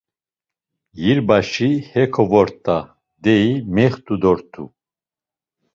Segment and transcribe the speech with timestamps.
[1.01, 2.77] Yilbaşi heko vort̆a,
[3.23, 4.63] deyi mext̆u dort̆u.